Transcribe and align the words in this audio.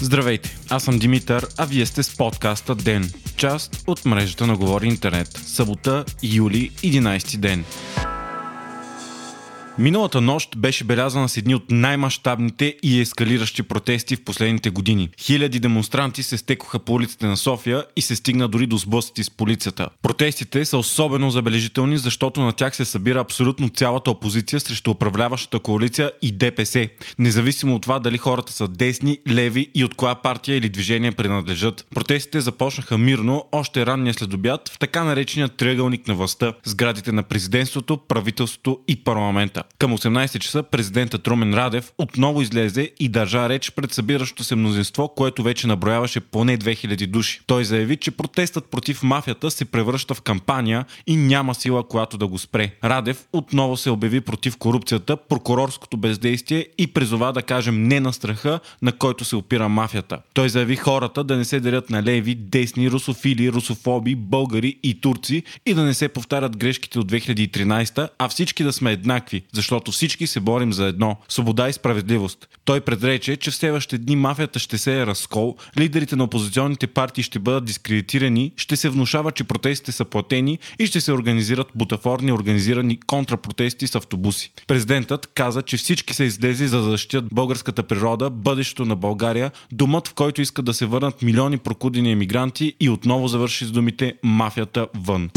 Здравейте, 0.00 0.56
аз 0.70 0.82
съм 0.82 0.98
Димитър, 0.98 1.46
а 1.58 1.66
вие 1.66 1.86
сте 1.86 2.02
с 2.02 2.16
подкаста 2.16 2.74
ДЕН, 2.74 3.12
част 3.36 3.84
от 3.86 4.04
мрежата 4.04 4.46
на 4.46 4.56
Говори 4.56 4.86
Интернет. 4.86 5.28
Събота, 5.46 6.04
юли, 6.22 6.70
11 6.70 7.36
ден. 7.36 7.64
Миналата 9.80 10.20
нощ 10.20 10.56
беше 10.56 10.84
белязана 10.84 11.28
с 11.28 11.36
едни 11.36 11.54
от 11.54 11.70
най-мащабните 11.70 12.76
и 12.82 13.00
ескалиращи 13.00 13.62
протести 13.62 14.16
в 14.16 14.24
последните 14.24 14.70
години. 14.70 15.08
Хиляди 15.20 15.60
демонстранти 15.60 16.22
се 16.22 16.36
стекоха 16.36 16.78
по 16.78 16.92
улиците 16.92 17.26
на 17.26 17.36
София 17.36 17.84
и 17.96 18.02
се 18.02 18.16
стигна 18.16 18.48
дори 18.48 18.66
до 18.66 18.76
сблъсъци 18.76 19.24
с 19.24 19.30
полицията. 19.30 19.88
Протестите 20.02 20.64
са 20.64 20.78
особено 20.78 21.30
забележителни, 21.30 21.98
защото 21.98 22.40
на 22.40 22.52
тях 22.52 22.76
се 22.76 22.84
събира 22.84 23.20
абсолютно 23.20 23.68
цялата 23.68 24.10
опозиция 24.10 24.60
срещу 24.60 24.90
управляващата 24.90 25.58
коалиция 25.58 26.12
и 26.22 26.32
ДПС, 26.32 26.88
независимо 27.18 27.74
от 27.74 27.82
това 27.82 27.98
дали 27.98 28.18
хората 28.18 28.52
са 28.52 28.68
десни, 28.68 29.18
леви 29.28 29.70
и 29.74 29.84
от 29.84 29.94
коя 29.94 30.14
партия 30.14 30.56
или 30.56 30.68
движение 30.68 31.12
принадлежат. 31.12 31.86
Протестите 31.94 32.40
започнаха 32.40 32.98
мирно 32.98 33.44
още 33.52 33.86
ранния 33.86 34.14
следобят 34.14 34.68
в 34.68 34.78
така 34.78 35.04
наречения 35.04 35.48
триъгълник 35.48 36.08
на 36.08 36.14
властта, 36.14 36.52
сградите 36.64 37.12
на 37.12 37.22
президентството, 37.22 37.96
правителството 38.08 38.78
и 38.88 39.04
парламента. 39.04 39.62
Към 39.78 39.98
18 39.98 40.38
часа 40.38 40.62
президентът 40.62 41.28
Румен 41.28 41.54
Радев 41.54 41.92
отново 41.98 42.42
излезе 42.42 42.90
и 43.00 43.08
държа 43.08 43.48
реч 43.48 43.70
пред 43.70 43.92
събиращото 43.92 44.44
се 44.44 44.56
мнозинство, 44.56 45.08
което 45.08 45.42
вече 45.42 45.66
наброяваше 45.66 46.20
поне 46.20 46.58
2000 46.58 47.06
души. 47.06 47.40
Той 47.46 47.64
заяви, 47.64 47.96
че 47.96 48.10
протестът 48.10 48.64
против 48.64 49.02
мафията 49.02 49.50
се 49.50 49.64
превръща 49.64 50.14
в 50.14 50.20
кампания 50.20 50.84
и 51.06 51.16
няма 51.16 51.54
сила, 51.54 51.88
която 51.88 52.18
да 52.18 52.26
го 52.26 52.38
спре. 52.38 52.70
Радев 52.84 53.24
отново 53.32 53.76
се 53.76 53.90
обяви 53.90 54.20
против 54.20 54.56
корупцията, 54.56 55.16
прокурорското 55.16 55.96
бездействие 55.96 56.66
и 56.78 56.86
призова 56.86 57.32
да 57.32 57.42
кажем 57.42 57.82
не 57.82 58.00
на 58.00 58.12
страха, 58.12 58.60
на 58.82 58.92
който 58.92 59.24
се 59.24 59.36
опира 59.36 59.68
мафията. 59.68 60.18
Той 60.34 60.48
заяви 60.48 60.76
хората 60.76 61.24
да 61.24 61.36
не 61.36 61.44
се 61.44 61.60
делят 61.60 61.90
на 61.90 62.02
леви, 62.02 62.34
десни, 62.34 62.90
русофили, 62.90 63.52
русофоби, 63.52 64.14
българи 64.14 64.78
и 64.82 65.00
турци 65.00 65.42
и 65.66 65.74
да 65.74 65.82
не 65.82 65.94
се 65.94 66.08
повтарят 66.08 66.56
грешките 66.56 66.98
от 66.98 67.12
2013, 67.12 68.08
а 68.18 68.28
всички 68.28 68.64
да 68.64 68.72
сме 68.72 68.92
еднакви, 68.92 69.42
защото 69.60 69.92
всички 69.92 70.26
се 70.26 70.40
борим 70.40 70.72
за 70.72 70.86
едно– 70.86 71.16
свобода 71.28 71.68
и 71.68 71.72
справедливост. 71.72 72.48
Той 72.64 72.80
предрече, 72.80 73.36
че 73.36 73.50
в 73.50 73.54
следващите 73.54 73.98
дни 73.98 74.16
мафията 74.16 74.58
ще 74.58 74.78
се 74.78 75.00
е 75.00 75.06
разкол, 75.06 75.56
лидерите 75.78 76.16
на 76.16 76.24
опозиционните 76.24 76.86
партии 76.86 77.24
ще 77.24 77.38
бъдат 77.38 77.64
дискредитирани, 77.64 78.52
ще 78.56 78.76
се 78.76 78.88
внушава, 78.88 79.32
че 79.32 79.44
протестите 79.44 79.92
са 79.92 80.04
платени 80.04 80.58
и 80.78 80.86
ще 80.86 81.00
се 81.00 81.12
организират 81.12 81.66
бутафорни 81.74 82.32
организирани 82.32 83.00
контрапротести 83.00 83.86
с 83.86 83.94
автобуси. 83.94 84.52
Президентът 84.66 85.26
каза, 85.26 85.62
че 85.62 85.76
всички 85.76 86.14
са 86.14 86.24
излезли 86.24 86.68
за 86.68 86.76
да 86.82 86.90
защитят 86.90 87.24
българската 87.32 87.82
природа, 87.82 88.30
бъдещето 88.30 88.84
на 88.84 88.96
България, 88.96 89.50
домът 89.72 90.08
в 90.08 90.14
който 90.14 90.42
искат 90.42 90.64
да 90.64 90.74
се 90.74 90.86
върнат 90.86 91.22
милиони 91.22 91.58
прокудени 91.58 92.12
емигранти 92.12 92.74
и 92.80 92.90
отново 92.90 93.28
завърши 93.28 93.64
с 93.64 93.70
думите 93.70 94.14
мафията 94.22 94.86
вън. 94.94 95.30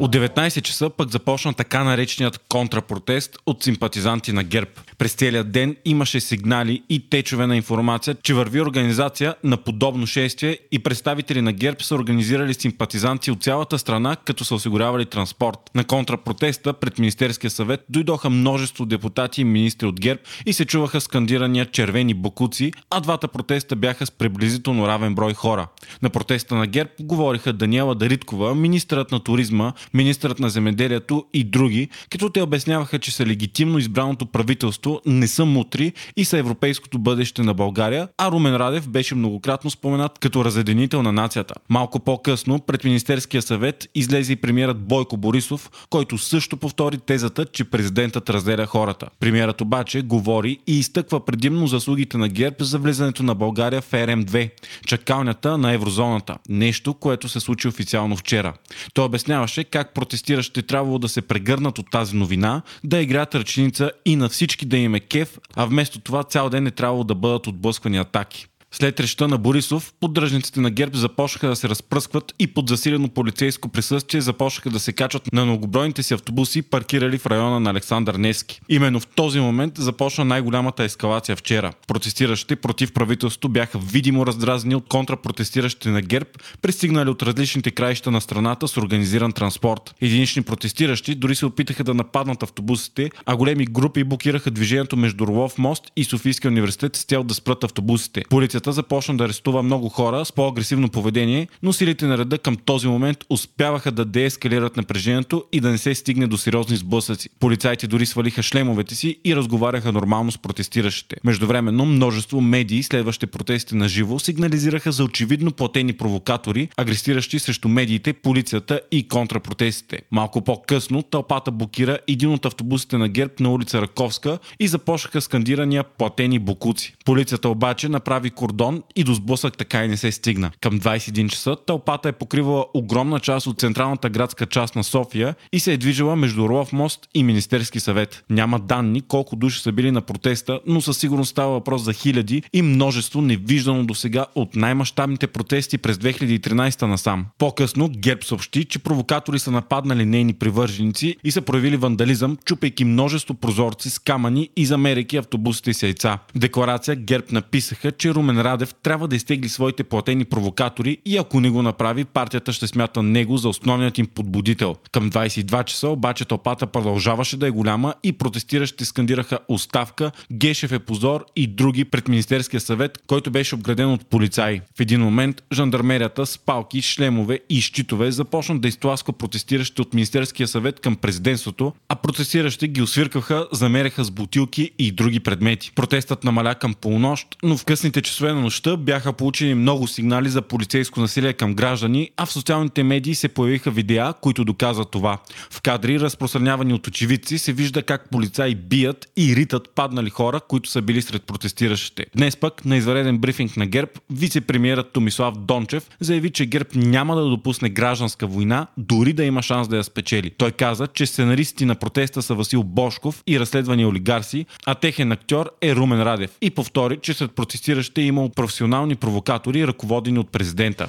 От 0.00 0.14
19 0.14 0.62
часа 0.62 0.90
пък 0.90 1.10
започна 1.10 1.54
така 1.54 1.84
нареченият 1.84 2.38
контрапротест 2.48 3.38
от 3.46 3.62
симпатизанти 3.62 4.32
на 4.32 4.42
ГЕРБ. 4.42 4.70
През 4.98 5.12
целия 5.12 5.44
ден 5.44 5.76
имаше 5.84 6.20
сигнали 6.20 6.82
и 6.88 7.10
течове 7.10 7.46
на 7.46 7.56
информация, 7.56 8.16
че 8.22 8.34
върви 8.34 8.60
организация 8.60 9.34
на 9.44 9.56
подобно 9.56 10.06
шествие 10.06 10.58
и 10.72 10.78
представители 10.78 11.42
на 11.42 11.52
ГЕРБ 11.52 11.76
са 11.80 11.94
организирали 11.94 12.54
симпатизанти 12.54 13.30
от 13.30 13.42
цялата 13.42 13.78
страна, 13.78 14.16
като 14.16 14.44
са 14.44 14.54
осигурявали 14.54 15.06
транспорт. 15.06 15.58
На 15.74 15.84
контрапротеста 15.84 16.72
пред 16.72 16.98
Министерския 16.98 17.50
съвет 17.50 17.84
дойдоха 17.88 18.30
множество 18.30 18.86
депутати 18.86 19.40
и 19.40 19.44
министри 19.44 19.86
от 19.86 20.00
ГЕРБ 20.00 20.20
и 20.46 20.52
се 20.52 20.64
чуваха 20.64 21.00
скандирания 21.00 21.66
червени 21.66 22.14
бокуци, 22.14 22.72
а 22.90 23.00
двата 23.00 23.28
протеста 23.28 23.76
бяха 23.76 24.06
с 24.06 24.10
приблизително 24.10 24.88
равен 24.88 25.14
брой 25.14 25.34
хора. 25.34 25.66
На 26.02 26.10
протеста 26.10 26.54
на 26.54 26.66
ГЕРБ 26.66 26.90
говориха 27.00 27.52
Даниела 27.52 27.94
Дариткова, 27.94 28.54
министърът 28.54 29.12
на 29.12 29.20
туризма, 29.20 29.72
министърът 29.94 30.38
на 30.38 30.50
земеделието 30.50 31.24
и 31.34 31.44
други, 31.44 31.88
като 32.10 32.30
те 32.30 32.42
обясняваха, 32.42 32.98
че 32.98 33.12
са 33.12 33.26
легитимно 33.26 33.78
избраното 33.78 34.26
правителство, 34.26 35.00
не 35.06 35.28
са 35.28 35.44
мутри 35.44 35.92
и 36.16 36.24
са 36.24 36.38
европейското 36.38 36.98
бъдеще 36.98 37.42
на 37.42 37.54
България, 37.54 38.08
а 38.18 38.30
Румен 38.30 38.56
Радев 38.56 38.88
беше 38.88 39.14
многократно 39.14 39.70
споменат 39.70 40.18
като 40.18 40.44
разединител 40.44 41.02
на 41.02 41.12
нацията. 41.12 41.54
Малко 41.68 42.00
по-късно 42.00 42.58
пред 42.58 42.84
Министерския 42.84 43.42
съвет 43.42 43.88
излезе 43.94 44.32
и 44.32 44.36
премиерът 44.36 44.88
Бойко 44.88 45.16
Борисов, 45.16 45.70
който 45.90 46.18
също 46.18 46.56
повтори 46.56 46.98
тезата, 46.98 47.44
че 47.44 47.64
президентът 47.64 48.30
разделя 48.30 48.66
хората. 48.66 49.08
Премиерът 49.20 49.60
обаче 49.60 50.02
говори 50.02 50.58
и 50.66 50.78
изтъква 50.78 51.24
предимно 51.24 51.66
заслугите 51.66 52.18
на 52.18 52.28
ГЕРБ 52.28 52.56
за 52.60 52.78
влизането 52.78 53.22
на 53.22 53.34
България 53.34 53.82
в 53.82 53.92
РМ2, 53.92 54.50
чакалнята 54.86 55.58
на 55.58 55.72
еврозоната. 55.72 56.36
Нещо, 56.48 56.94
което 56.94 57.28
се 57.28 57.40
случи 57.40 57.68
официално 57.68 58.16
вчера. 58.16 58.54
Той 58.94 59.04
обясняваше 59.04 59.64
как 59.76 59.94
протестиращите 59.94 60.62
трябвало 60.62 60.98
да 60.98 61.08
се 61.08 61.22
прегърнат 61.22 61.78
от 61.78 61.90
тази 61.90 62.16
новина, 62.16 62.62
да 62.84 63.00
играят 63.00 63.34
ръченица 63.34 63.90
и 64.04 64.16
на 64.16 64.28
всички 64.28 64.66
да 64.66 64.76
им 64.76 64.94
е 64.94 65.00
кеф, 65.00 65.38
а 65.56 65.64
вместо 65.64 66.00
това 66.00 66.24
цял 66.24 66.50
ден 66.50 66.66
е 66.66 66.70
трябвало 66.70 67.04
да 67.04 67.14
бъдат 67.14 67.46
отблъсквани 67.46 67.98
атаки. 67.98 68.46
След 68.78 69.00
речта 69.00 69.28
на 69.28 69.38
Борисов, 69.38 69.92
поддръжниците 70.00 70.60
на 70.60 70.70
ГЕРБ 70.70 70.98
започнаха 70.98 71.48
да 71.48 71.56
се 71.56 71.68
разпръскват 71.68 72.34
и 72.38 72.46
под 72.46 72.68
засилено 72.68 73.08
полицейско 73.08 73.68
присъствие 73.68 74.20
започнаха 74.20 74.70
да 74.70 74.80
се 74.80 74.92
качват 74.92 75.32
на 75.32 75.44
многобройните 75.44 76.02
си 76.02 76.14
автобуси, 76.14 76.62
паркирали 76.62 77.18
в 77.18 77.26
района 77.26 77.60
на 77.60 77.70
Александър 77.70 78.14
Невски. 78.14 78.60
Именно 78.68 79.00
в 79.00 79.06
този 79.06 79.40
момент 79.40 79.74
започна 79.78 80.24
най-голямата 80.24 80.84
ескалация 80.84 81.36
вчера. 81.36 81.72
Протестиращите 81.86 82.56
против 82.56 82.92
правителството 82.92 83.48
бяха 83.48 83.78
видимо 83.78 84.26
раздразни 84.26 84.74
от 84.74 84.88
контрапротестиращите 84.88 85.88
на 85.88 86.02
ГЕРБ, 86.02 86.28
пристигнали 86.62 87.10
от 87.10 87.22
различните 87.22 87.70
краища 87.70 88.10
на 88.10 88.20
страната 88.20 88.68
с 88.68 88.76
организиран 88.76 89.32
транспорт. 89.32 89.94
Единични 90.00 90.42
протестиращи 90.42 91.14
дори 91.14 91.34
се 91.34 91.46
опитаха 91.46 91.84
да 91.84 91.94
нападнат 91.94 92.42
автобусите, 92.42 93.10
а 93.26 93.36
големи 93.36 93.64
групи 93.64 94.04
блокираха 94.04 94.50
движението 94.50 94.96
между 94.96 95.24
Орлов 95.24 95.58
мост 95.58 95.84
и 95.96 96.04
Софийския 96.04 96.50
университет 96.50 96.96
с 96.96 97.04
цел 97.04 97.24
да 97.24 97.34
спрат 97.34 97.64
автобусите. 97.64 98.22
Полицията 98.28 98.65
полицията 98.66 98.72
започна 98.72 99.16
да 99.16 99.24
арестува 99.24 99.62
много 99.62 99.88
хора 99.88 100.24
с 100.24 100.32
по-агресивно 100.32 100.88
поведение, 100.88 101.48
но 101.62 101.72
силите 101.72 102.06
на 102.06 102.18
реда 102.18 102.38
към 102.38 102.56
този 102.56 102.88
момент 102.88 103.18
успяваха 103.30 103.92
да 103.92 104.04
деескалират 104.04 104.76
напрежението 104.76 105.44
и 105.52 105.60
да 105.60 105.70
не 105.70 105.78
се 105.78 105.94
стигне 105.94 106.26
до 106.26 106.36
сериозни 106.36 106.76
сблъсъци. 106.76 107.28
Полицайите 107.40 107.86
дори 107.86 108.06
свалиха 108.06 108.42
шлемовете 108.42 108.94
си 108.94 109.18
и 109.24 109.36
разговаряха 109.36 109.92
нормално 109.92 110.32
с 110.32 110.38
протестиращите. 110.38 111.16
Междувременно 111.24 111.84
множество 111.84 112.40
медии, 112.40 112.82
следващи 112.82 113.26
протестите 113.26 113.76
на 113.76 113.88
живо, 113.88 114.18
сигнализираха 114.18 114.92
за 114.92 115.04
очевидно 115.04 115.52
платени 115.52 115.92
провокатори, 115.92 116.68
агресиращи 116.76 117.38
срещу 117.38 117.68
медиите, 117.68 118.12
полицията 118.12 118.80
и 118.92 119.08
контрапротестите. 119.08 120.02
Малко 120.10 120.40
по-късно 120.40 121.02
тълпата 121.02 121.50
блокира 121.50 121.98
един 122.08 122.30
от 122.30 122.46
автобусите 122.46 122.98
на 122.98 123.08
ГЕРБ 123.08 123.32
на 123.40 123.50
улица 123.50 123.82
Раковска 123.82 124.38
и 124.60 124.68
започнаха 124.68 125.20
скандирания 125.20 125.84
платени 125.84 126.38
бокуци. 126.38 126.94
Полицията 127.04 127.48
обаче 127.48 127.88
направи 127.88 128.30
кордон 128.46 128.82
и 128.96 129.04
до 129.04 129.14
сблъсък 129.14 129.56
така 129.56 129.84
и 129.84 129.88
не 129.88 129.96
се 129.96 130.12
стигна. 130.12 130.50
Към 130.60 130.80
21 130.80 131.28
часа 131.28 131.56
тълпата 131.66 132.08
е 132.08 132.12
покривала 132.12 132.66
огромна 132.74 133.20
част 133.20 133.46
от 133.46 133.60
централната 133.60 134.08
градска 134.08 134.46
част 134.46 134.76
на 134.76 134.84
София 134.84 135.34
и 135.52 135.60
се 135.60 135.72
е 135.72 135.76
движила 135.76 136.16
между 136.16 136.44
Орлов 136.44 136.72
мост 136.72 137.08
и 137.14 137.22
Министерски 137.22 137.80
съвет. 137.80 138.24
Няма 138.30 138.58
данни 138.58 139.00
колко 139.00 139.36
души 139.36 139.62
са 139.62 139.72
били 139.72 139.90
на 139.90 140.00
протеста, 140.00 140.60
но 140.66 140.80
със 140.80 140.98
сигурност 140.98 141.30
става 141.30 141.52
въпрос 141.52 141.82
за 141.82 141.92
хиляди 141.92 142.42
и 142.52 142.62
множество 142.62 143.22
невиждано 143.22 143.84
до 143.84 143.94
сега 143.94 144.26
от 144.34 144.56
най-мащабните 144.56 145.26
протести 145.26 145.78
през 145.78 145.96
2013 145.96 146.82
насам. 146.82 147.26
По-късно 147.38 147.88
ГЕРБ 147.88 148.22
съобщи, 148.22 148.64
че 148.64 148.78
провокатори 148.78 149.38
са 149.38 149.50
нападнали 149.50 150.04
нейни 150.04 150.34
привърженици 150.34 151.16
и 151.24 151.30
са 151.30 151.42
проявили 151.42 151.76
вандализъм, 151.76 152.38
чупейки 152.44 152.84
множество 152.84 153.34
прозорци 153.34 153.90
с 153.90 153.98
камъни 153.98 154.50
и 154.56 154.66
замеряйки 154.66 155.16
автобусите 155.16 155.74
с 155.74 155.82
яйца. 155.82 156.18
В 156.34 156.38
декларация 156.38 156.96
ГЕРБ 156.96 157.26
написаха, 157.32 157.92
че 157.92 158.14
Румен 158.14 158.35
Румен 158.36 158.52
Радев 158.52 158.74
трябва 158.74 159.08
да 159.08 159.16
изтегли 159.16 159.48
своите 159.48 159.84
платени 159.84 160.24
провокатори 160.24 160.98
и 161.04 161.16
ако 161.16 161.40
не 161.40 161.50
го 161.50 161.62
направи, 161.62 162.04
партията 162.04 162.52
ще 162.52 162.66
смята 162.66 163.02
него 163.02 163.36
за 163.36 163.48
основният 163.48 163.98
им 163.98 164.06
подбудител. 164.06 164.76
Към 164.92 165.10
22 165.10 165.64
часа 165.64 165.88
обаче 165.88 166.24
тълпата 166.24 166.66
продължаваше 166.66 167.36
да 167.36 167.46
е 167.46 167.50
голяма 167.50 167.94
и 168.02 168.12
протестиращите 168.12 168.84
скандираха 168.84 169.38
оставка, 169.48 170.10
Гешев 170.32 170.72
е 170.72 170.78
позор 170.78 171.24
и 171.36 171.46
други 171.46 171.84
пред 171.84 172.08
Министерския 172.08 172.60
съвет, 172.60 172.98
който 173.06 173.30
беше 173.30 173.54
обграден 173.54 173.92
от 173.92 174.06
полицаи. 174.06 174.60
В 174.76 174.80
един 174.80 175.00
момент 175.00 175.42
жандармерията 175.52 176.26
с 176.26 176.38
палки, 176.38 176.82
шлемове 176.82 177.40
и 177.50 177.60
щитове 177.60 178.10
започна 178.10 178.58
да 178.58 178.68
изтласка 178.68 179.12
протестиращите 179.12 179.82
от 179.82 179.94
Министерския 179.94 180.48
съвет 180.48 180.80
към 180.80 180.96
президентството, 180.96 181.72
а 181.88 181.96
протестиращите 181.96 182.68
ги 182.68 182.82
освиркаха, 182.82 183.46
замеряха 183.52 184.04
с 184.04 184.10
бутилки 184.10 184.70
и 184.78 184.92
други 184.92 185.20
предмети. 185.20 185.72
Протестът 185.74 186.24
намаля 186.24 186.54
към 186.54 186.74
полунощ, 186.74 187.26
но 187.42 187.56
в 187.56 187.64
късните 187.64 188.02
часове 188.02 188.25
часове 188.26 188.40
на 188.40 188.44
нощта 188.44 188.76
бяха 188.76 189.12
получени 189.12 189.54
много 189.54 189.86
сигнали 189.86 190.28
за 190.28 190.42
полицейско 190.42 191.00
насилие 191.00 191.32
към 191.32 191.54
граждани, 191.54 192.10
а 192.16 192.26
в 192.26 192.32
социалните 192.32 192.82
медии 192.82 193.14
се 193.14 193.28
появиха 193.28 193.70
видеа, 193.70 194.14
които 194.20 194.44
доказват 194.44 194.90
това. 194.90 195.18
В 195.50 195.62
кадри, 195.62 196.00
разпространявани 196.00 196.74
от 196.74 196.86
очевидци, 196.86 197.38
се 197.38 197.52
вижда 197.52 197.82
как 197.82 198.10
полицаи 198.10 198.54
бият 198.54 199.08
и 199.16 199.36
ритат 199.36 199.70
паднали 199.74 200.10
хора, 200.10 200.40
които 200.40 200.70
са 200.70 200.82
били 200.82 201.02
сред 201.02 201.22
протестиращите. 201.22 202.06
Днес 202.16 202.36
пък 202.36 202.64
на 202.64 202.76
извареден 202.76 203.18
брифинг 203.18 203.56
на 203.56 203.66
ГЕРБ, 203.66 203.90
вице-премьерът 204.12 204.92
Томислав 204.92 205.34
Дончев 205.38 205.90
заяви, 206.00 206.30
че 206.30 206.46
ГЕРБ 206.46 206.68
няма 206.74 207.16
да 207.16 207.24
допусне 207.24 207.68
гражданска 207.68 208.26
война, 208.26 208.66
дори 208.76 209.12
да 209.12 209.24
има 209.24 209.42
шанс 209.42 209.68
да 209.68 209.76
я 209.76 209.84
спечели. 209.84 210.30
Той 210.30 210.50
каза, 210.50 210.86
че 210.86 211.06
сценаристи 211.06 211.64
на 211.64 211.74
протеста 211.74 212.22
са 212.22 212.34
Васил 212.34 212.62
Бошков 212.62 213.22
и 213.26 213.40
разследвани 213.40 213.86
олигарси, 213.86 214.46
а 214.66 214.74
техен 214.74 215.12
актьор 215.12 215.50
е 215.62 215.74
Румен 215.74 216.02
Радев. 216.02 216.30
И 216.40 216.50
повтори, 216.50 216.98
че 217.02 217.14
сред 217.14 217.32
протестиращите 217.32 218.02
е 218.02 218.06
имал 218.16 218.28
професионални 218.28 218.94
провокатори, 218.96 219.66
ръководени 219.66 220.18
от 220.18 220.28
президента. 220.28 220.88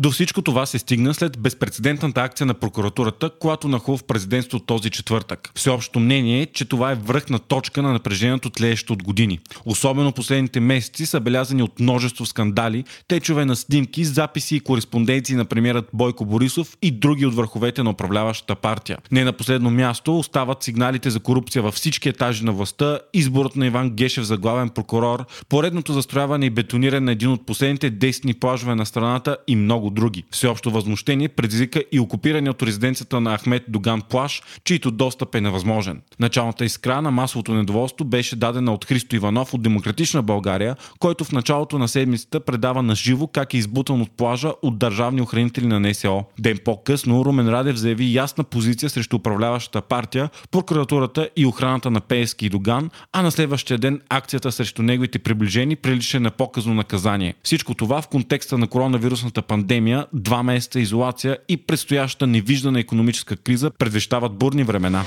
До 0.00 0.10
всичко 0.10 0.42
това 0.42 0.66
се 0.66 0.78
стигна 0.78 1.14
след 1.14 1.38
безпредседентната 1.38 2.20
акция 2.20 2.46
на 2.46 2.54
прокуратурата, 2.54 3.30
която 3.40 3.68
нахлу 3.68 3.96
в 3.96 4.04
президентство 4.04 4.58
този 4.58 4.90
четвъртък. 4.90 5.50
Всеобщо 5.54 6.00
мнение 6.00 6.42
е, 6.42 6.46
че 6.46 6.64
това 6.64 6.92
е 6.92 6.94
връхна 6.94 7.38
точка 7.38 7.82
на 7.82 7.92
напрежението 7.92 8.50
тлеещо 8.50 8.92
от 8.92 9.02
години. 9.02 9.38
Особено 9.64 10.12
последните 10.12 10.60
месеци 10.60 11.06
са 11.06 11.20
белязани 11.20 11.62
от 11.62 11.80
множество 11.80 12.26
скандали, 12.26 12.84
течове 13.08 13.44
на 13.44 13.56
снимки, 13.56 14.04
записи 14.04 14.56
и 14.56 14.60
кореспонденции 14.60 15.36
на 15.36 15.44
премьерът 15.44 15.88
Бойко 15.92 16.24
Борисов 16.24 16.76
и 16.82 16.90
други 16.90 17.26
от 17.26 17.34
върховете 17.34 17.82
на 17.82 17.90
управляващата 17.90 18.54
партия. 18.54 18.98
Не 19.12 19.24
на 19.24 19.32
последно 19.32 19.70
място 19.70 20.18
остават 20.18 20.62
сигналите 20.62 21.10
за 21.10 21.20
корупция 21.20 21.62
във 21.62 21.74
всички 21.74 22.08
етажи 22.08 22.44
на 22.44 22.52
властта, 22.52 22.98
изборът 23.14 23.56
на 23.56 23.66
Иван 23.66 23.90
Гешев 23.90 24.24
за 24.24 24.36
главен 24.36 24.68
прокурор, 24.68 25.24
поредното 25.48 25.92
застрояване 25.92 26.46
и 26.46 26.50
бетониране 26.50 27.00
на 27.00 27.12
един 27.12 27.28
от 27.28 27.46
последните 27.46 27.90
десни 27.90 28.34
плажове 28.34 28.74
на 28.74 28.86
страната 28.86 29.36
и 29.46 29.56
много 29.56 29.87
много 29.88 29.94
други. 29.94 30.24
Всеобщо 30.30 30.70
възмущение 30.70 31.28
предизвика 31.28 31.82
и 31.92 32.00
окупиране 32.00 32.50
от 32.50 32.62
резиденцията 32.62 33.20
на 33.20 33.38
Ахмед 33.38 33.64
Доган 33.68 34.02
Плаш, 34.02 34.42
чийто 34.64 34.90
достъп 34.90 35.34
е 35.34 35.40
невъзможен. 35.40 36.00
Началната 36.20 36.64
искра 36.64 37.02
на 37.02 37.10
масовото 37.10 37.54
недоволство 37.54 38.04
беше 38.04 38.36
дадена 38.36 38.72
от 38.72 38.84
Христо 38.84 39.16
Иванов 39.16 39.54
от 39.54 39.62
Демократична 39.62 40.22
България, 40.22 40.76
който 40.98 41.24
в 41.24 41.32
началото 41.32 41.78
на 41.78 41.88
седмицата 41.88 42.40
предава 42.40 42.82
на 42.82 42.94
живо 42.94 43.26
как 43.26 43.54
е 43.54 43.56
избутан 43.56 44.00
от 44.00 44.10
плажа 44.10 44.52
от 44.62 44.78
държавни 44.78 45.20
охранители 45.20 45.66
на 45.66 45.80
НСО. 45.80 46.24
Ден 46.38 46.58
по-късно 46.64 47.24
Румен 47.24 47.48
Радев 47.48 47.76
заяви 47.76 48.14
ясна 48.14 48.44
позиция 48.44 48.90
срещу 48.90 49.16
управляващата 49.16 49.80
партия, 49.80 50.30
прокуратурата 50.50 51.28
и 51.36 51.46
охраната 51.46 51.90
на 51.90 52.00
Пески 52.00 52.46
и 52.46 52.48
Доган, 52.48 52.90
а 53.12 53.22
на 53.22 53.30
следващия 53.30 53.78
ден 53.78 54.00
акцията 54.08 54.52
срещу 54.52 54.82
неговите 54.82 55.18
приближени 55.18 55.76
прилича 55.76 56.20
на 56.20 56.30
показно 56.30 56.74
наказание. 56.74 57.34
Всичко 57.42 57.74
това 57.74 58.02
в 58.02 58.08
контекста 58.08 58.58
на 58.58 58.66
коронавирусната 58.66 59.42
пандемия 59.42 59.77
пандемия, 59.78 60.06
два 60.12 60.42
месеца 60.42 60.82
изолация 60.82 61.38
и 61.48 61.56
предстояща 61.56 62.26
невиждана 62.26 62.80
економическа 62.80 63.36
криза 63.36 63.70
предвещават 63.70 64.32
бурни 64.32 64.64
времена. 64.64 65.04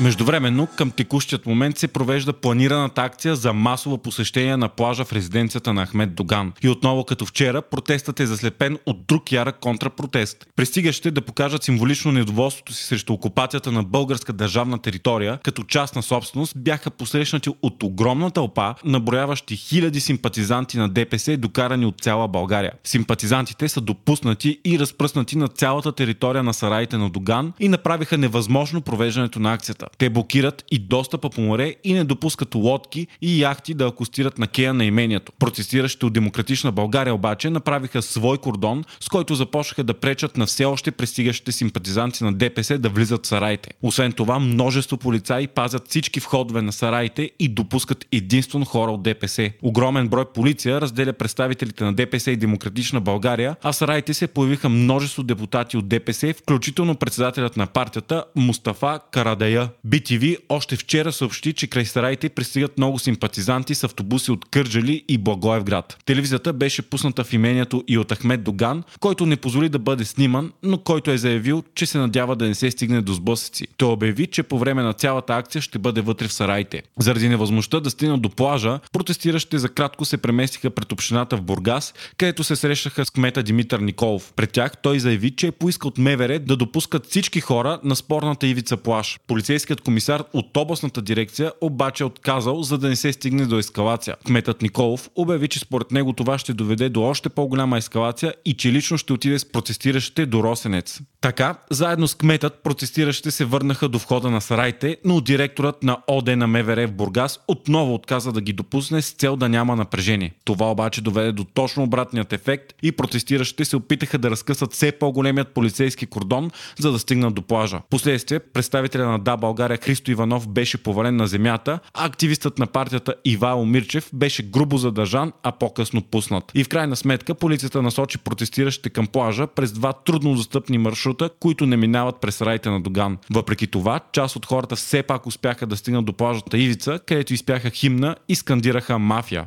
Междувременно, 0.00 0.66
към 0.66 0.90
текущият 0.90 1.46
момент 1.46 1.78
се 1.78 1.88
провежда 1.88 2.32
планираната 2.32 3.02
акция 3.02 3.36
за 3.36 3.52
масово 3.52 3.98
посещение 3.98 4.56
на 4.56 4.68
плажа 4.68 5.04
в 5.04 5.12
резиденцията 5.12 5.72
на 5.72 5.86
Ахмед 5.86 6.14
Доган. 6.14 6.52
И 6.62 6.68
отново 6.68 7.04
като 7.04 7.26
вчера, 7.26 7.62
протестът 7.62 8.20
е 8.20 8.26
заслепен 8.26 8.78
от 8.86 9.06
друг 9.06 9.32
ярък 9.32 9.56
контрапротест. 9.60 10.46
Пристигащите 10.56 11.10
да 11.10 11.20
покажат 11.20 11.62
символично 11.62 12.12
недоволството 12.12 12.72
си 12.72 12.84
срещу 12.84 13.12
окупацията 13.12 13.72
на 13.72 13.82
българска 13.82 14.32
държавна 14.32 14.78
територия 14.78 15.38
като 15.44 15.62
частна 15.62 16.02
собственост 16.02 16.52
бяха 16.56 16.90
посрещнати 16.90 17.50
от 17.62 17.82
огромна 17.82 18.30
тълпа, 18.30 18.74
наброяващи 18.84 19.56
хиляди 19.56 20.00
симпатизанти 20.00 20.78
на 20.78 20.88
ДПС, 20.88 21.36
докарани 21.36 21.86
от 21.86 22.00
цяла 22.00 22.28
България. 22.28 22.72
Симпатизантите 22.84 23.68
са 23.68 23.80
допуснати 23.80 24.60
и 24.64 24.78
разпръснати 24.78 25.38
на 25.38 25.48
цялата 25.48 25.92
територия 25.92 26.42
на 26.42 26.54
сараите 26.54 26.96
на 26.96 27.10
Доган 27.10 27.52
и 27.60 27.68
направиха 27.68 28.18
невъзможно 28.18 28.80
провеждането 28.80 29.40
на 29.40 29.52
акцията 29.52 29.83
границата. 29.84 29.98
Те 29.98 30.10
блокират 30.10 30.64
и 30.70 30.78
достъпа 30.78 31.30
по 31.30 31.40
море 31.40 31.74
и 31.84 31.92
не 31.92 32.04
допускат 32.04 32.54
лодки 32.54 33.06
и 33.22 33.42
яхти 33.42 33.74
да 33.74 33.86
акустират 33.86 34.38
на 34.38 34.46
кея 34.46 34.74
на 34.74 34.84
имението. 34.84 35.32
Протестиращите 35.38 36.06
от 36.06 36.12
Демократична 36.12 36.72
България 36.72 37.14
обаче 37.14 37.50
направиха 37.50 38.02
свой 38.02 38.38
кордон, 38.38 38.84
с 39.00 39.08
който 39.08 39.34
започнаха 39.34 39.84
да 39.84 39.94
пречат 39.94 40.36
на 40.36 40.46
все 40.46 40.64
още 40.64 40.90
пристигащите 40.90 41.52
симпатизанти 41.52 42.24
на 42.24 42.32
ДПС 42.32 42.78
да 42.78 42.88
влизат 42.88 43.24
в 43.24 43.28
сараите. 43.28 43.70
Освен 43.82 44.12
това, 44.12 44.38
множество 44.38 44.96
полицаи 44.96 45.46
пазят 45.46 45.88
всички 45.88 46.20
входове 46.20 46.62
на 46.62 46.72
сараите 46.72 47.30
и 47.38 47.48
допускат 47.48 48.06
единствено 48.12 48.64
хора 48.64 48.90
от 48.90 49.02
ДПС. 49.02 49.50
Огромен 49.62 50.08
брой 50.08 50.24
полиция 50.24 50.80
разделя 50.80 51.12
представителите 51.12 51.84
на 51.84 51.92
ДПС 51.92 52.30
и 52.30 52.36
Демократична 52.36 53.00
България, 53.00 53.56
а 53.62 53.72
сараите 53.72 54.14
се 54.14 54.26
появиха 54.26 54.68
множество 54.68 55.22
депутати 55.22 55.76
от 55.76 55.88
ДПС, 55.88 56.34
включително 56.34 56.94
председателят 56.94 57.56
на 57.56 57.66
партията 57.66 58.24
Мустафа 58.36 59.00
Карадая. 59.10 59.68
BTV 59.86 60.36
още 60.48 60.76
вчера 60.76 61.12
съобщи, 61.12 61.52
че 61.52 61.66
край 61.66 61.84
сараите 61.84 62.28
пристигат 62.28 62.78
много 62.78 62.98
симпатизанти 62.98 63.74
с 63.74 63.84
автобуси 63.84 64.30
от 64.30 64.44
Кърджали 64.44 65.04
и 65.08 65.18
Благоевград. 65.18 65.98
Телевизията 66.04 66.52
беше 66.52 66.82
пусната 66.82 67.24
в 67.24 67.32
имението 67.32 67.84
и 67.88 67.98
от 67.98 68.12
Ахмед 68.12 68.42
Доган, 68.42 68.82
който 69.00 69.26
не 69.26 69.36
позволи 69.36 69.68
да 69.68 69.78
бъде 69.78 70.04
сниман, 70.04 70.52
но 70.62 70.78
който 70.78 71.10
е 71.10 71.18
заявил, 71.18 71.62
че 71.74 71.86
се 71.86 71.98
надява 71.98 72.36
да 72.36 72.46
не 72.46 72.54
се 72.54 72.70
стигне 72.70 73.00
до 73.00 73.12
сблъсъци. 73.12 73.66
Той 73.76 73.92
обяви, 73.92 74.26
че 74.26 74.42
по 74.42 74.58
време 74.58 74.82
на 74.82 74.92
цялата 74.92 75.34
акция 75.34 75.62
ще 75.62 75.78
бъде 75.78 76.00
вътре 76.00 76.28
в 76.28 76.32
сараите. 76.32 76.82
Заради 76.98 77.28
невъзможността 77.28 77.80
да 77.80 77.90
стигнат 77.90 78.22
до 78.22 78.30
плажа, 78.30 78.80
протестиращите 78.92 79.58
за 79.58 79.68
кратко 79.68 80.04
се 80.04 80.16
преместиха 80.16 80.70
пред 80.70 80.92
общината 80.92 81.36
в 81.36 81.42
Бургас, 81.42 81.94
където 82.16 82.44
се 82.44 82.56
срещаха 82.56 83.04
с 83.04 83.10
кмета 83.10 83.42
Димитър 83.42 83.80
Николов. 83.80 84.32
Пред 84.36 84.52
тях 84.52 84.72
той 84.82 84.98
заяви, 84.98 85.30
че 85.30 85.46
е 85.46 85.52
поискал 85.52 85.88
от 85.88 85.98
МВР 85.98 86.38
да 86.38 86.56
допускат 86.56 87.06
всички 87.06 87.40
хора 87.40 87.80
на 87.84 87.96
спорната 87.96 88.46
ивица 88.46 88.76
плаж. 88.76 89.18
Полицейски 89.26 89.63
полицейският 89.64 89.80
комисар 89.80 90.24
от 90.32 90.56
областната 90.56 91.02
дирекция 91.02 91.52
обаче 91.60 92.02
е 92.02 92.06
отказал, 92.06 92.62
за 92.62 92.78
да 92.78 92.88
не 92.88 92.96
се 92.96 93.12
стигне 93.12 93.46
до 93.46 93.58
ескалация. 93.58 94.16
Кметът 94.26 94.62
Николов 94.62 95.10
обяви, 95.16 95.48
че 95.48 95.58
според 95.58 95.92
него 95.92 96.12
това 96.12 96.38
ще 96.38 96.52
доведе 96.52 96.88
до 96.88 97.02
още 97.02 97.28
по-голяма 97.28 97.78
ескалация 97.78 98.34
и 98.44 98.54
че 98.54 98.72
лично 98.72 98.98
ще 98.98 99.12
отиде 99.12 99.38
с 99.38 99.52
протестиращите 99.52 100.26
до 100.26 100.42
Росенец. 100.42 101.00
Така, 101.20 101.54
заедно 101.70 102.08
с 102.08 102.14
кметът, 102.14 102.62
протестиращите 102.62 103.30
се 103.30 103.44
върнаха 103.44 103.88
до 103.88 103.98
входа 103.98 104.30
на 104.30 104.40
сарайте, 104.40 104.96
но 105.04 105.20
директорът 105.20 105.82
на 105.82 105.98
ОД 106.06 106.36
на 106.36 106.46
МВР 106.46 106.86
в 106.88 106.92
Бургас 106.92 107.40
отново 107.48 107.94
отказа 107.94 108.32
да 108.32 108.40
ги 108.40 108.52
допусне 108.52 109.02
с 109.02 109.10
цел 109.10 109.36
да 109.36 109.48
няма 109.48 109.76
напрежение. 109.76 110.32
Това 110.44 110.70
обаче 110.70 111.00
доведе 111.00 111.32
до 111.32 111.44
точно 111.44 111.82
обратният 111.82 112.32
ефект 112.32 112.74
и 112.82 112.92
протестиращите 112.92 113.64
се 113.64 113.76
опитаха 113.76 114.18
да 114.18 114.30
разкъсат 114.30 114.72
все 114.72 114.92
по-големият 114.92 115.48
полицейски 115.48 116.06
кордон, 116.06 116.50
за 116.78 116.92
да 116.92 116.98
стигнат 116.98 117.34
до 117.34 117.42
плажа. 117.42 117.80
Последствие 117.90 118.38
представителя 118.38 119.06
на 119.06 119.18
Да 119.18 119.36
България 119.54 119.78
Христо 119.82 120.10
Иванов 120.10 120.48
беше 120.48 120.82
повален 120.82 121.16
на 121.16 121.26
земята, 121.26 121.78
а 121.94 122.06
активистът 122.06 122.58
на 122.58 122.66
партията 122.66 123.14
Ивайло 123.24 123.66
Мирчев 123.66 124.10
беше 124.12 124.42
грубо 124.42 124.76
задържан, 124.76 125.32
а 125.42 125.52
по-късно 125.52 126.02
пуснат. 126.02 126.52
И 126.54 126.64
в 126.64 126.68
крайна 126.68 126.96
сметка 126.96 127.34
полицията 127.34 127.82
насочи 127.82 128.18
протестиращите 128.18 128.90
към 128.90 129.06
плажа 129.06 129.46
през 129.46 129.72
два 129.72 129.92
трудно 129.92 130.34
достъпни 130.34 130.78
маршрута, 130.78 131.30
които 131.40 131.66
не 131.66 131.76
минават 131.76 132.20
през 132.20 132.40
райите 132.40 132.70
на 132.70 132.80
Доган. 132.80 133.18
Въпреки 133.30 133.66
това, 133.66 134.00
част 134.12 134.36
от 134.36 134.46
хората 134.46 134.76
все 134.76 135.02
пак 135.02 135.26
успяха 135.26 135.66
да 135.66 135.76
стигнат 135.76 136.04
до 136.04 136.12
плажата 136.12 136.58
Ивица, 136.58 136.98
където 137.06 137.34
изпяха 137.34 137.70
химна 137.70 138.16
и 138.28 138.34
скандираха 138.34 138.98
мафия. 138.98 139.46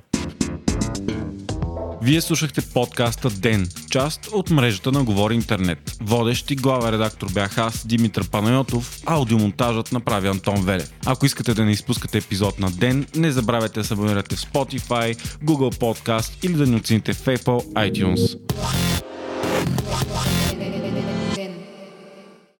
Вие 2.07 2.21
слушахте 2.21 2.61
подкаста 2.73 3.29
Ден, 3.29 3.69
част 3.91 4.27
от 4.33 4.49
мрежата 4.49 4.91
на 4.91 5.03
Говори 5.03 5.35
Интернет. 5.35 5.97
Водещ 6.01 6.51
и 6.51 6.55
главен 6.55 6.89
редактор 6.89 7.31
бях 7.33 7.57
аз, 7.57 7.87
Димитър 7.87 8.29
Панайотов, 8.29 8.99
аудиомонтажът 9.05 9.91
направи 9.91 10.27
Антон 10.27 10.65
Велев. 10.65 10.91
Ако 11.05 11.25
искате 11.25 11.53
да 11.53 11.65
не 11.65 11.71
изпускате 11.71 12.17
епизод 12.17 12.59
на 12.59 12.71
Ден, 12.71 13.05
не 13.15 13.31
забравяйте 13.31 13.79
да 13.79 13.85
се 13.85 13.93
абонирате 13.93 14.35
в 14.35 14.39
Spotify, 14.39 15.15
Google 15.43 15.75
Podcast 15.75 16.45
или 16.45 16.53
да 16.53 16.65
ни 16.67 16.75
оцените 16.75 17.13
в 17.13 17.25
Apple 17.25 17.73
iTunes. 17.73 18.39